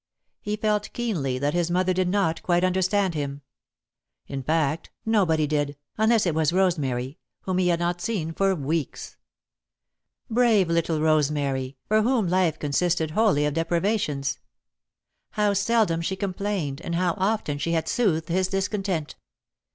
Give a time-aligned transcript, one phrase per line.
[0.41, 3.43] He felt, keenly, that his mother did not quite understand him.
[4.25, 9.15] In fact, nobody did, unless it was Rosemary, whom he had not seen for weeks.
[10.27, 14.39] Brave little Rosemary, for whom life consisted wholly of deprivations!
[15.33, 19.13] How seldom she complained and how often she had soothed his discontent!